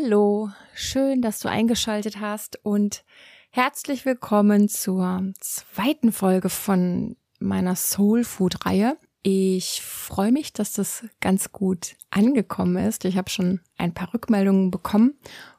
Hallo, 0.00 0.50
schön, 0.74 1.22
dass 1.22 1.40
du 1.40 1.48
eingeschaltet 1.48 2.20
hast 2.20 2.64
und 2.64 3.04
herzlich 3.50 4.04
willkommen 4.04 4.68
zur 4.68 5.32
zweiten 5.40 6.12
Folge 6.12 6.50
von 6.50 7.16
meiner 7.40 7.74
Soul 7.74 8.22
Food 8.22 8.64
Reihe. 8.64 8.96
Ich 9.22 9.82
freue 9.82 10.30
mich, 10.30 10.52
dass 10.52 10.72
das 10.72 11.04
ganz 11.20 11.50
gut 11.50 11.96
angekommen 12.10 12.76
ist. 12.76 13.04
Ich 13.06 13.16
habe 13.16 13.28
schon 13.28 13.60
ein 13.76 13.92
paar 13.92 14.14
Rückmeldungen 14.14 14.70
bekommen 14.70 15.14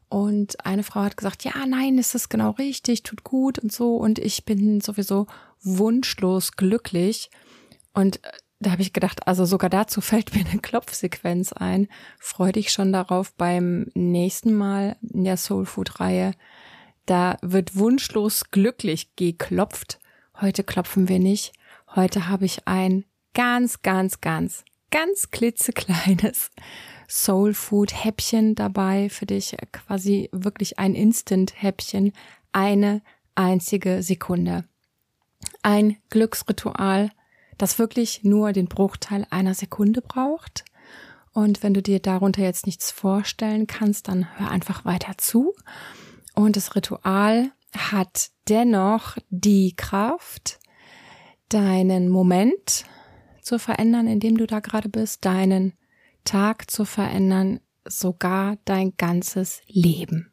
und 0.07 0.65
eine 0.65 0.83
Frau 0.83 1.01
hat 1.01 1.17
gesagt, 1.17 1.43
ja, 1.43 1.65
nein, 1.67 1.97
ist 1.97 2.15
das 2.15 2.29
genau 2.29 2.51
richtig, 2.51 3.03
tut 3.03 3.25
gut 3.25 3.59
und 3.59 3.73
so 3.73 3.97
und 3.97 4.19
ich 4.19 4.45
bin 4.45 4.79
sowieso 4.79 5.27
wunschlos 5.61 6.53
glücklich 6.53 7.29
und 7.93 8.21
da 8.59 8.71
habe 8.71 8.81
ich 8.81 8.93
gedacht, 8.93 9.27
also 9.27 9.45
sogar 9.45 9.69
dazu 9.69 10.01
fällt 10.01 10.33
mir 10.35 10.45
eine 10.45 10.59
Klopfsequenz 10.59 11.53
ein. 11.53 11.87
Freu 12.19 12.51
dich 12.51 12.71
schon 12.71 12.93
darauf 12.93 13.33
beim 13.33 13.87
nächsten 13.93 14.53
Mal 14.53 14.97
in 15.01 15.23
der 15.23 15.37
Soul 15.37 15.65
Food 15.65 15.99
Reihe. 15.99 16.33
Da 17.05 17.37
wird 17.41 17.75
wunschlos 17.75 18.51
glücklich 18.51 19.15
geklopft. 19.15 19.99
Heute 20.39 20.63
klopfen 20.63 21.09
wir 21.09 21.19
nicht. 21.19 21.53
Heute 21.95 22.27
habe 22.27 22.45
ich 22.45 22.67
ein 22.67 23.05
ganz, 23.33 23.81
ganz, 23.81 24.21
ganz, 24.21 24.63
ganz 24.91 25.31
klitzekleines 25.31 26.51
Soul 27.07 27.53
Food 27.55 28.03
Häppchen 28.03 28.53
dabei 28.53 29.09
für 29.09 29.25
dich. 29.25 29.55
Quasi 29.71 30.29
wirklich 30.31 30.77
ein 30.77 30.93
Instant 30.93 31.53
Häppchen. 31.55 32.13
Eine 32.51 33.01
einzige 33.33 34.03
Sekunde. 34.03 34.65
Ein 35.63 35.97
Glücksritual 36.09 37.09
das 37.59 37.77
wirklich 37.77 38.23
nur 38.23 38.53
den 38.53 38.67
Bruchteil 38.67 39.27
einer 39.29 39.53
Sekunde 39.53 40.01
braucht. 40.01 40.65
Und 41.31 41.61
wenn 41.61 41.75
du 41.75 41.83
dir 41.83 41.99
darunter 41.99 42.41
jetzt 42.41 42.65
nichts 42.65 42.89
vorstellen 42.89 43.67
kannst, 43.67 44.07
dann 44.07 44.27
hör 44.39 44.49
einfach 44.49 44.85
weiter 44.85 45.17
zu. 45.17 45.53
Und 46.33 46.55
das 46.55 46.75
Ritual 46.75 47.51
hat 47.77 48.31
dennoch 48.47 49.17
die 49.29 49.75
Kraft, 49.75 50.59
deinen 51.49 52.09
Moment 52.09 52.85
zu 53.41 53.59
verändern, 53.59 54.07
in 54.07 54.19
dem 54.19 54.37
du 54.37 54.47
da 54.47 54.59
gerade 54.59 54.89
bist, 54.89 55.25
deinen 55.25 55.73
Tag 56.23 56.69
zu 56.71 56.85
verändern, 56.85 57.59
sogar 57.85 58.57
dein 58.65 58.93
ganzes 58.97 59.61
Leben. 59.67 60.31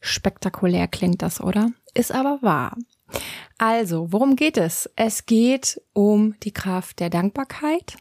Spektakulär 0.00 0.88
klingt 0.88 1.22
das, 1.22 1.40
oder? 1.40 1.70
Ist 1.94 2.12
aber 2.12 2.38
wahr. 2.42 2.76
Also, 3.58 4.12
worum 4.12 4.36
geht 4.36 4.56
es? 4.56 4.88
Es 4.94 5.26
geht 5.26 5.82
um 5.92 6.36
die 6.44 6.52
Kraft 6.52 7.00
der 7.00 7.10
Dankbarkeit. 7.10 7.96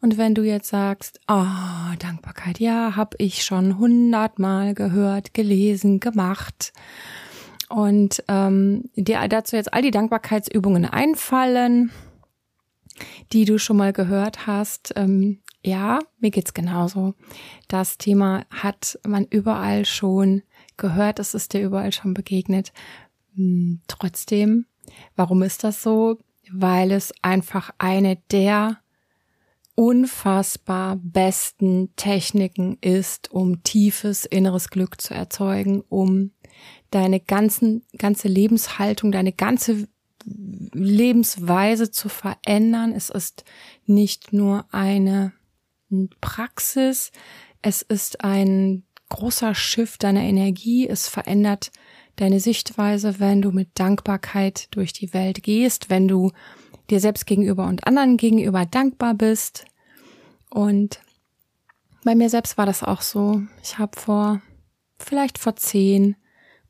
Und 0.00 0.16
wenn 0.16 0.34
du 0.34 0.42
jetzt 0.42 0.68
sagst, 0.68 1.20
oh, 1.28 1.44
Dankbarkeit, 1.98 2.60
ja, 2.60 2.96
habe 2.96 3.16
ich 3.18 3.44
schon 3.44 3.78
hundertmal 3.78 4.72
gehört, 4.72 5.34
gelesen, 5.34 6.00
gemacht. 6.00 6.72
Und 7.68 8.22
ähm, 8.28 8.84
dir 8.94 9.26
dazu 9.28 9.56
jetzt 9.56 9.74
all 9.74 9.82
die 9.82 9.90
Dankbarkeitsübungen 9.90 10.86
einfallen, 10.86 11.90
die 13.32 13.44
du 13.44 13.58
schon 13.58 13.76
mal 13.76 13.92
gehört 13.92 14.46
hast. 14.46 14.94
Ähm, 14.96 15.40
ja, 15.62 15.98
mir 16.20 16.30
geht's 16.30 16.54
genauso. 16.54 17.14
Das 17.68 17.98
Thema 17.98 18.46
hat 18.50 18.98
man 19.06 19.26
überall 19.26 19.84
schon 19.84 20.42
gehört, 20.76 21.18
es 21.18 21.34
ist 21.34 21.52
dir 21.52 21.60
überall 21.60 21.92
schon 21.92 22.14
begegnet. 22.14 22.72
Hm, 23.34 23.80
trotzdem, 23.88 24.66
warum 25.14 25.42
ist 25.42 25.64
das 25.64 25.82
so? 25.82 26.18
Weil 26.50 26.92
es 26.92 27.12
einfach 27.22 27.70
eine 27.78 28.16
der 28.30 28.78
unfassbar 29.74 30.96
besten 30.96 31.94
Techniken 31.96 32.78
ist, 32.80 33.30
um 33.30 33.62
tiefes 33.62 34.24
inneres 34.24 34.70
Glück 34.70 35.00
zu 35.00 35.12
erzeugen, 35.12 35.82
um 35.88 36.32
deine 36.90 37.20
ganzen, 37.20 37.84
ganze 37.98 38.28
Lebenshaltung, 38.28 39.12
deine 39.12 39.32
ganze 39.32 39.86
Lebensweise 40.24 41.90
zu 41.90 42.08
verändern. 42.08 42.92
Es 42.92 43.10
ist 43.10 43.44
nicht 43.84 44.32
nur 44.32 44.64
eine 44.72 45.32
Praxis, 46.20 47.12
es 47.62 47.82
ist 47.82 48.24
ein 48.24 48.84
großer 49.08 49.54
Schiff 49.54 49.98
deiner 49.98 50.22
Energie, 50.22 50.88
es 50.88 51.06
verändert 51.06 51.70
deine 52.16 52.40
Sichtweise, 52.40 53.20
wenn 53.20 53.42
du 53.42 53.52
mit 53.52 53.78
Dankbarkeit 53.78 54.68
durch 54.74 54.92
die 54.92 55.12
Welt 55.14 55.42
gehst, 55.42 55.90
wenn 55.90 56.08
du 56.08 56.32
dir 56.90 57.00
selbst 57.00 57.26
gegenüber 57.26 57.66
und 57.66 57.86
anderen 57.86 58.16
gegenüber 58.16 58.64
dankbar 58.66 59.14
bist. 59.14 59.64
Und 60.50 61.00
bei 62.04 62.14
mir 62.14 62.30
selbst 62.30 62.58
war 62.58 62.66
das 62.66 62.82
auch 62.82 63.02
so. 63.02 63.42
Ich 63.62 63.78
habe 63.78 63.98
vor, 63.98 64.40
vielleicht 64.98 65.38
vor 65.38 65.56
zehn 65.56 66.16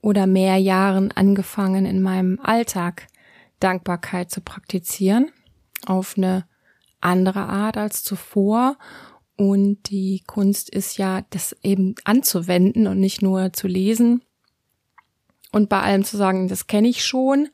oder 0.01 0.27
mehr 0.27 0.57
Jahren 0.57 1.13
angefangen, 1.13 1.87
in 1.87 2.03
meinem 2.03 2.41
Alltag 2.41 3.07
Dankbarkeit 3.61 4.31
zu 4.31 4.41
praktizieren. 4.41 5.31
Auf 5.85 6.17
eine 6.17 6.47
andere 7.01 7.45
Art 7.45 7.77
als 7.77 8.03
zuvor. 8.03 8.79
Und 9.37 9.91
die 9.91 10.23
Kunst 10.27 10.71
ist 10.71 10.97
ja, 10.97 11.23
das 11.31 11.55
eben 11.63 11.95
anzuwenden 12.05 12.87
und 12.87 12.99
nicht 12.99 13.21
nur 13.21 13.53
zu 13.53 13.69
lesen 13.69 14.23
und 15.57 15.71
bei 15.71 15.81
allem 15.81 16.05
zu 16.05 16.19
sagen, 16.19 16.49
das 16.49 16.67
kenne 16.67 16.87
ich 16.87 17.03
schon, 17.03 17.49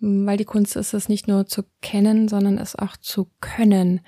weil 0.00 0.36
die 0.36 0.44
Kunst 0.44 0.74
ist 0.74 0.92
es 0.92 1.08
nicht 1.08 1.28
nur 1.28 1.46
zu 1.46 1.62
kennen, 1.80 2.26
sondern 2.26 2.58
es 2.58 2.74
auch 2.74 2.96
zu 2.96 3.30
können. 3.40 4.00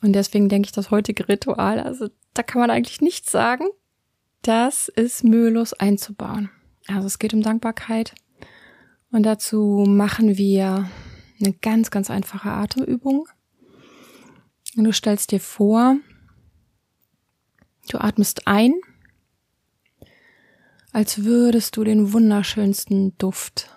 Und 0.00 0.14
deswegen 0.14 0.48
denke 0.48 0.66
ich, 0.66 0.72
das 0.72 0.90
heutige 0.90 1.28
Ritual, 1.28 1.78
also 1.78 2.08
da 2.32 2.42
kann 2.42 2.62
man 2.62 2.70
eigentlich 2.70 3.02
nichts 3.02 3.30
sagen, 3.30 3.66
das 4.40 4.88
ist 4.88 5.22
mühelos 5.22 5.74
einzubauen. 5.74 6.48
Also 6.86 7.06
es 7.06 7.18
geht 7.18 7.34
um 7.34 7.42
Dankbarkeit. 7.42 8.14
Und 9.10 9.24
dazu 9.24 9.84
machen 9.86 10.38
wir 10.38 10.88
eine 11.42 11.52
ganz, 11.52 11.90
ganz 11.90 12.10
einfache 12.10 12.48
Atemübung. 12.48 13.28
Und 14.78 14.84
du 14.84 14.94
stellst 14.94 15.30
dir 15.30 15.40
vor, 15.40 15.98
du 17.90 17.98
atmest 17.98 18.46
ein 18.46 18.72
als 20.94 21.24
würdest 21.24 21.76
du 21.76 21.82
den 21.82 22.12
wunderschönsten 22.12 23.18
Duft, 23.18 23.68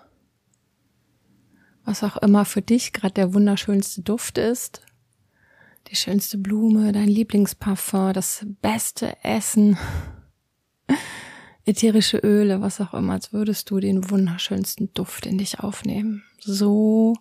was 1.84 2.04
auch 2.04 2.18
immer 2.18 2.46
für 2.46 2.62
dich 2.62 2.94
gerade 2.94 3.16
der 3.16 3.34
wunderschönste 3.34 4.04
Duft 4.04 4.38
ist, 4.38 4.82
die 5.88 5.96
schönste 5.96 6.38
Blume, 6.38 6.92
dein 6.92 7.08
Lieblingsparfum, 7.08 8.14
das 8.14 8.46
beste 8.62 9.18
Essen, 9.24 9.80
ätherische 11.66 12.20
Öle, 12.20 12.62
was 12.62 12.80
auch 12.82 12.94
immer, 12.94 13.14
als 13.14 13.34
würdest 13.34 13.72
du 13.72 13.80
den 13.80 14.12
wunderschönsten 14.12 14.94
Duft 14.94 15.26
in 15.26 15.40
dich 15.40 15.60
aufnehmen. 15.60 16.24
So 16.40 17.16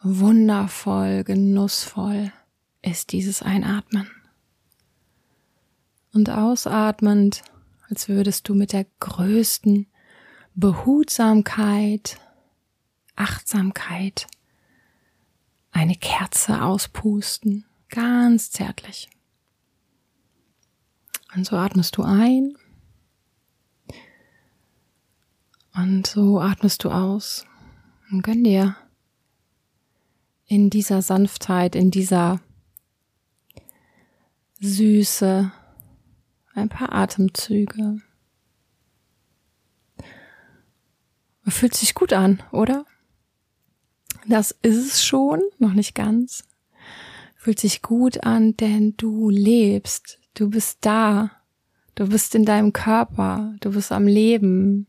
wundervoll, 0.00 1.22
genussvoll 1.22 2.32
ist 2.80 3.12
dieses 3.12 3.42
Einatmen. 3.42 4.10
Und 6.14 6.30
ausatmend 6.30 7.42
als 7.92 8.08
würdest 8.08 8.48
du 8.48 8.54
mit 8.54 8.72
der 8.72 8.86
größten 9.00 9.86
Behutsamkeit, 10.54 12.18
Achtsamkeit 13.16 14.26
eine 15.72 15.94
Kerze 15.96 16.62
auspusten, 16.62 17.66
ganz 17.90 18.50
zärtlich. 18.50 19.10
Und 21.34 21.44
so 21.44 21.56
atmest 21.56 21.98
du 21.98 22.02
ein. 22.02 22.56
Und 25.74 26.06
so 26.06 26.40
atmest 26.40 26.84
du 26.84 26.90
aus. 26.90 27.44
Und 28.10 28.22
gönn 28.22 28.42
dir 28.42 28.74
in 30.46 30.70
dieser 30.70 31.02
Sanftheit, 31.02 31.76
in 31.76 31.90
dieser 31.90 32.40
Süße, 34.60 35.52
ein 36.54 36.68
paar 36.68 36.92
Atemzüge. 36.92 38.00
Fühlt 41.46 41.74
sich 41.74 41.94
gut 41.94 42.12
an, 42.12 42.42
oder? 42.52 42.86
Das 44.26 44.52
ist 44.62 44.76
es 44.76 45.04
schon, 45.04 45.42
noch 45.58 45.72
nicht 45.72 45.94
ganz. 45.94 46.44
Fühlt 47.36 47.58
sich 47.58 47.82
gut 47.82 48.22
an, 48.24 48.56
denn 48.56 48.96
du 48.96 49.28
lebst, 49.28 50.20
du 50.34 50.48
bist 50.50 50.78
da, 50.82 51.32
du 51.96 52.08
bist 52.08 52.34
in 52.34 52.44
deinem 52.44 52.72
Körper, 52.72 53.54
du 53.60 53.72
bist 53.72 53.90
am 53.90 54.06
Leben. 54.06 54.86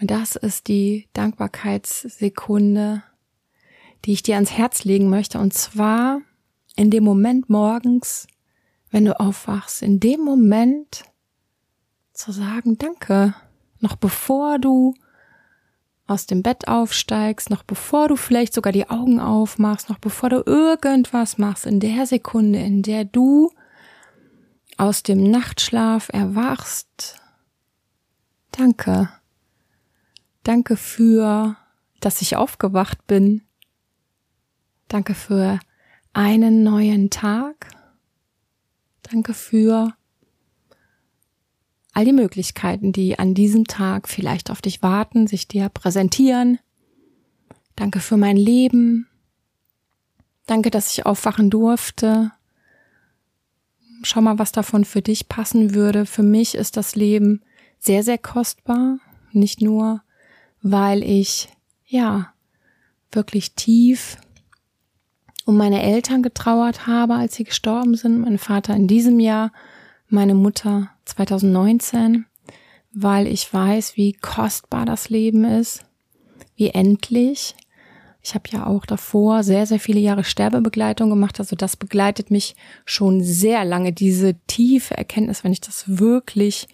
Und 0.00 0.10
das 0.10 0.36
ist 0.36 0.68
die 0.68 1.08
Dankbarkeitssekunde, 1.12 3.02
die 4.04 4.12
ich 4.12 4.22
dir 4.22 4.36
ans 4.36 4.52
Herz 4.52 4.84
legen 4.84 5.10
möchte. 5.10 5.38
Und 5.38 5.52
zwar 5.52 6.22
in 6.74 6.90
dem 6.90 7.04
Moment 7.04 7.50
morgens, 7.50 8.26
wenn 8.92 9.06
du 9.06 9.18
aufwachst, 9.18 9.82
in 9.82 9.98
dem 9.98 10.20
Moment 10.20 11.04
zu 12.12 12.30
sagen, 12.30 12.78
danke, 12.78 13.34
noch 13.80 13.96
bevor 13.96 14.58
du 14.58 14.94
aus 16.06 16.26
dem 16.26 16.42
Bett 16.42 16.68
aufsteigst, 16.68 17.48
noch 17.48 17.62
bevor 17.62 18.08
du 18.08 18.16
vielleicht 18.16 18.52
sogar 18.52 18.72
die 18.72 18.90
Augen 18.90 19.18
aufmachst, 19.18 19.88
noch 19.88 19.98
bevor 19.98 20.28
du 20.28 20.42
irgendwas 20.44 21.38
machst, 21.38 21.64
in 21.64 21.80
der 21.80 22.06
Sekunde, 22.06 22.60
in 22.60 22.82
der 22.82 23.04
du 23.04 23.50
aus 24.76 25.02
dem 25.02 25.30
Nachtschlaf 25.30 26.10
erwachst. 26.12 27.20
Danke. 28.50 29.08
Danke 30.42 30.76
für, 30.76 31.56
dass 32.00 32.20
ich 32.20 32.36
aufgewacht 32.36 33.06
bin. 33.06 33.42
Danke 34.88 35.14
für 35.14 35.60
einen 36.12 36.62
neuen 36.62 37.08
Tag. 37.08 37.81
Danke 39.12 39.34
für 39.34 39.92
all 41.92 42.06
die 42.06 42.14
Möglichkeiten, 42.14 42.92
die 42.92 43.18
an 43.18 43.34
diesem 43.34 43.66
Tag 43.66 44.08
vielleicht 44.08 44.50
auf 44.50 44.62
dich 44.62 44.82
warten, 44.82 45.26
sich 45.26 45.46
dir 45.46 45.68
präsentieren. 45.68 46.58
Danke 47.76 48.00
für 48.00 48.16
mein 48.16 48.38
Leben. 48.38 49.06
Danke, 50.46 50.70
dass 50.70 50.92
ich 50.92 51.04
aufwachen 51.04 51.50
durfte. 51.50 52.32
Schau 54.02 54.22
mal, 54.22 54.38
was 54.38 54.50
davon 54.50 54.86
für 54.86 55.02
dich 55.02 55.28
passen 55.28 55.74
würde. 55.74 56.06
Für 56.06 56.22
mich 56.22 56.54
ist 56.54 56.78
das 56.78 56.96
Leben 56.96 57.42
sehr, 57.78 58.02
sehr 58.02 58.18
kostbar. 58.18 58.98
Nicht 59.32 59.60
nur, 59.60 60.02
weil 60.62 61.02
ich, 61.02 61.50
ja, 61.86 62.32
wirklich 63.10 63.54
tief 63.56 64.16
um 65.44 65.56
meine 65.56 65.82
Eltern 65.82 66.22
getrauert 66.22 66.86
habe, 66.86 67.14
als 67.14 67.34
sie 67.34 67.44
gestorben 67.44 67.94
sind. 67.94 68.20
Mein 68.20 68.38
Vater 68.38 68.74
in 68.74 68.86
diesem 68.86 69.20
Jahr, 69.20 69.52
meine 70.08 70.34
Mutter 70.34 70.90
2019, 71.04 72.26
weil 72.92 73.26
ich 73.26 73.52
weiß, 73.52 73.96
wie 73.96 74.12
kostbar 74.12 74.86
das 74.86 75.08
Leben 75.08 75.44
ist, 75.44 75.84
wie 76.56 76.68
endlich. 76.68 77.54
Ich 78.22 78.34
habe 78.34 78.48
ja 78.50 78.66
auch 78.66 78.86
davor 78.86 79.42
sehr, 79.42 79.66
sehr 79.66 79.80
viele 79.80 79.98
Jahre 79.98 80.22
Sterbebegleitung 80.22 81.10
gemacht. 81.10 81.40
Also 81.40 81.56
das 81.56 81.76
begleitet 81.76 82.30
mich 82.30 82.54
schon 82.84 83.22
sehr 83.22 83.64
lange, 83.64 83.92
diese 83.92 84.34
tiefe 84.46 84.96
Erkenntnis, 84.96 85.42
wenn 85.42 85.52
ich 85.52 85.60
das 85.60 85.98
wirklich 85.98 86.68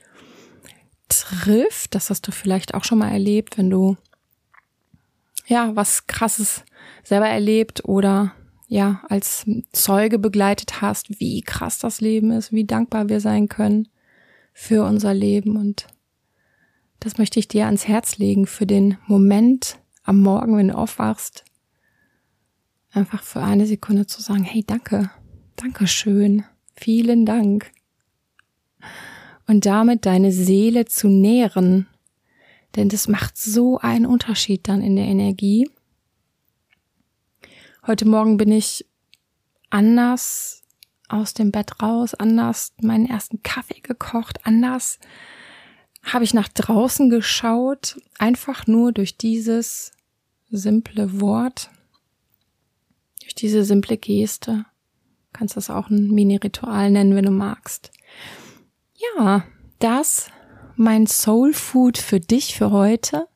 trifft. 1.08 1.94
Das 1.94 2.10
hast 2.10 2.26
du 2.26 2.32
vielleicht 2.32 2.74
auch 2.74 2.84
schon 2.84 2.98
mal 2.98 3.10
erlebt, 3.10 3.56
wenn 3.56 3.70
du 3.70 3.96
ja 5.46 5.74
was 5.74 6.06
krasses 6.06 6.64
selber 7.02 7.28
erlebt 7.28 7.84
oder 7.86 8.32
ja 8.68 9.02
als 9.08 9.44
Zeuge 9.72 10.18
begleitet 10.18 10.80
hast, 10.80 11.18
wie 11.20 11.40
krass 11.40 11.78
das 11.78 12.00
Leben 12.00 12.30
ist, 12.30 12.52
wie 12.52 12.64
dankbar 12.64 13.08
wir 13.08 13.20
sein 13.20 13.48
können 13.48 13.88
für 14.52 14.84
unser 14.84 15.14
Leben 15.14 15.56
und 15.56 15.86
das 17.00 17.16
möchte 17.16 17.38
ich 17.38 17.48
dir 17.48 17.66
ans 17.66 17.86
Herz 17.86 18.18
legen 18.18 18.46
für 18.46 18.66
den 18.66 18.98
Moment 19.06 19.78
am 20.02 20.20
Morgen, 20.20 20.56
wenn 20.56 20.68
du 20.68 20.76
aufwachst, 20.76 21.44
einfach 22.90 23.22
für 23.22 23.40
eine 23.40 23.66
Sekunde 23.66 24.06
zu 24.06 24.20
sagen, 24.20 24.42
hey, 24.42 24.64
danke, 24.66 25.10
danke 25.56 25.86
schön, 25.86 26.44
vielen 26.74 27.24
Dank. 27.24 27.70
Und 29.46 29.64
damit 29.64 30.06
deine 30.06 30.32
Seele 30.32 30.86
zu 30.86 31.08
nähren, 31.08 31.86
denn 32.76 32.88
das 32.88 33.08
macht 33.08 33.38
so 33.38 33.78
einen 33.78 34.06
Unterschied 34.06 34.68
dann 34.68 34.82
in 34.82 34.96
der 34.96 35.06
Energie. 35.06 35.70
Heute 37.88 38.06
Morgen 38.06 38.36
bin 38.36 38.52
ich 38.52 38.84
anders 39.70 40.60
aus 41.08 41.32
dem 41.32 41.50
Bett 41.50 41.80
raus, 41.80 42.12
anders 42.12 42.74
meinen 42.82 43.08
ersten 43.08 43.42
Kaffee 43.42 43.80
gekocht, 43.80 44.44
anders 44.44 44.98
habe 46.02 46.22
ich 46.22 46.34
nach 46.34 46.48
draußen 46.48 47.08
geschaut, 47.08 47.98
einfach 48.18 48.66
nur 48.66 48.92
durch 48.92 49.16
dieses 49.16 49.92
simple 50.50 51.22
Wort, 51.22 51.70
durch 53.22 53.34
diese 53.34 53.64
simple 53.64 53.96
Geste. 53.96 54.66
Du 55.32 55.38
kannst 55.38 55.56
das 55.56 55.70
auch 55.70 55.88
ein 55.88 56.10
Mini-Ritual 56.10 56.90
nennen, 56.90 57.14
wenn 57.14 57.24
du 57.24 57.30
magst. 57.30 57.90
Ja, 59.16 59.44
das 59.78 60.30
mein 60.76 61.06
Soul 61.06 61.54
Food 61.54 61.96
für 61.96 62.20
dich 62.20 62.54
für 62.54 62.70
heute. 62.70 63.28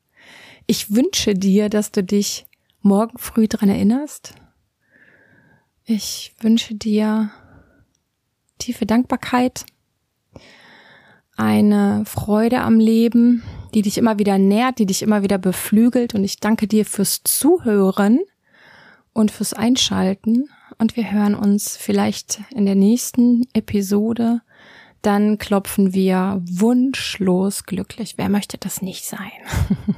Ich 0.66 0.94
wünsche 0.94 1.32
dir, 1.32 1.70
dass 1.70 1.90
du 1.90 2.04
dich 2.04 2.44
morgen 2.82 3.16
früh 3.16 3.48
dran 3.48 3.70
erinnerst. 3.70 4.34
Ich 5.84 6.34
wünsche 6.40 6.74
dir 6.74 7.30
tiefe 8.58 8.86
Dankbarkeit, 8.86 9.66
eine 11.36 12.04
Freude 12.06 12.60
am 12.60 12.78
Leben, 12.78 13.42
die 13.74 13.82
dich 13.82 13.98
immer 13.98 14.18
wieder 14.18 14.38
nährt, 14.38 14.78
die 14.78 14.86
dich 14.86 15.02
immer 15.02 15.22
wieder 15.22 15.38
beflügelt. 15.38 16.14
Und 16.14 16.24
ich 16.24 16.38
danke 16.38 16.68
dir 16.68 16.84
fürs 16.84 17.22
Zuhören 17.24 18.20
und 19.12 19.30
fürs 19.30 19.54
Einschalten. 19.54 20.48
Und 20.78 20.96
wir 20.96 21.10
hören 21.10 21.34
uns 21.34 21.76
vielleicht 21.76 22.40
in 22.54 22.66
der 22.66 22.74
nächsten 22.74 23.48
Episode. 23.52 24.42
Dann 25.00 25.38
klopfen 25.38 25.94
wir 25.94 26.40
wunschlos 26.44 27.64
glücklich. 27.64 28.14
Wer 28.18 28.28
möchte 28.28 28.58
das 28.58 28.82
nicht 28.82 29.04
sein? 29.04 29.32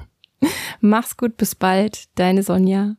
Mach's 0.80 1.16
gut, 1.16 1.36
bis 1.36 1.54
bald, 1.54 2.04
deine 2.14 2.42
Sonja. 2.42 2.96